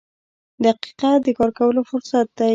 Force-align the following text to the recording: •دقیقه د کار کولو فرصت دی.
•دقیقه 0.65 1.09
د 1.25 1.27
کار 1.37 1.49
کولو 1.57 1.81
فرصت 1.89 2.27
دی. 2.37 2.49